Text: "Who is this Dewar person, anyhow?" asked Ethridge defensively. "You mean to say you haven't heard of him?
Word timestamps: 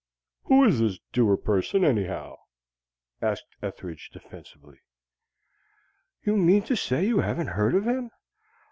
"Who 0.45 0.63
is 0.65 0.79
this 0.79 0.97
Dewar 1.13 1.37
person, 1.37 1.85
anyhow?" 1.85 2.39
asked 3.21 3.55
Ethridge 3.61 4.09
defensively. 4.11 4.79
"You 6.23 6.37
mean 6.37 6.63
to 6.63 6.75
say 6.75 7.05
you 7.05 7.19
haven't 7.19 7.49
heard 7.49 7.75
of 7.75 7.85
him? 7.85 8.09